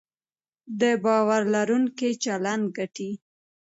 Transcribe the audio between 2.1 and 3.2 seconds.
چلند ګټې